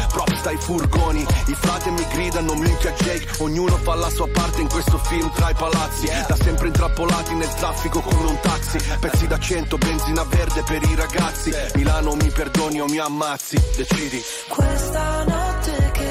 [0.07, 4.69] props dai furgoni, i frate mi gridano minchia Jake, ognuno fa la sua parte in
[4.69, 9.39] questo film tra i palazzi, da sempre intrappolati nel traffico come un taxi, pezzi da
[9.39, 14.21] cento, benzina verde per i ragazzi, Milano mi perdoni o mi ammazzi, decidi.
[14.47, 16.10] Questa notte che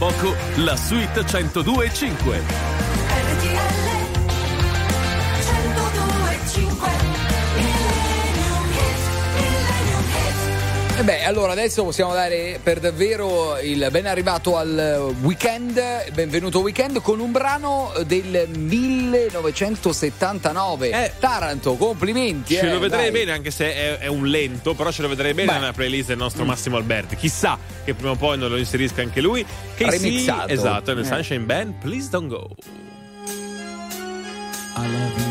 [0.00, 2.69] poco la suite 102.5.
[11.00, 17.00] E beh, allora adesso possiamo dare per davvero il ben arrivato al weekend, benvenuto weekend
[17.00, 21.14] con un brano del 1979.
[21.18, 22.52] Taranto, complimenti.
[22.52, 23.12] Ce eh, lo vedrei dai.
[23.12, 25.58] bene, anche se è, è un lento, però ce lo vedrei bene Beh.
[25.58, 27.16] nella playlist del nostro Massimo Alberti.
[27.16, 29.42] Chissà che prima o poi non lo inserisca anche lui.
[29.74, 30.48] Che Remixato.
[30.48, 31.06] sì, esatto, nel Eh.
[31.06, 32.50] Sunshine Band, Please Don't Go.
[34.76, 35.29] I love you.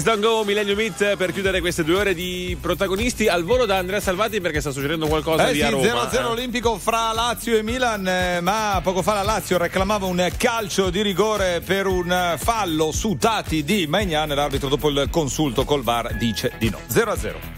[0.00, 3.76] Please Don't Go Millennium Meet per chiudere queste due ore di protagonisti al volo da
[3.76, 5.84] Andrea Salvati perché sta succedendo qualcosa Eh lì sì, a Roma.
[5.84, 6.24] 0-0 eh.
[6.24, 11.02] olimpico fra Lazio e Milan, eh, ma poco fa la Lazio reclamava un calcio di
[11.02, 14.30] rigore per un fallo su Tati di Magnan.
[14.30, 16.78] L'arbitro dopo il consulto col VAR dice di no.
[16.90, 17.49] 0-0.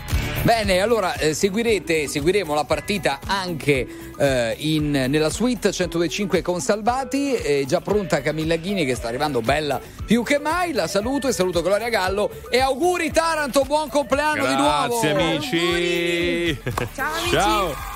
[0.43, 3.87] Bene, allora eh, seguirete, seguiremo la partita anche
[4.19, 7.33] eh, in- nella suite 105 con Salvati.
[7.35, 10.73] È già pronta Camilla Ghini che sta arrivando bella più che mai.
[10.73, 12.29] La saluto e saluto Gloria Gallo.
[12.51, 14.99] E auguri Taranto, buon compleanno di nuovo!
[15.01, 16.59] Grazie amici.
[16.93, 17.31] Ciao amici.
[17.31, 17.92] Ciao.